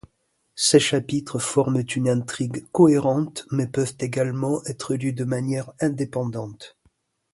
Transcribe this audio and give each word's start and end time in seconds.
Ces 0.55 0.79
chapitres 0.79 1.37
forment 1.37 1.83
une 1.95 2.09
intrigue 2.09 2.65
cohérente 2.71 3.45
mais 3.51 3.67
peuvent 3.67 3.93
également 3.99 4.63
être 4.65 4.95
lus 4.95 5.13
de 5.13 5.25
manière 5.25 5.71
indépendante. 5.79 6.75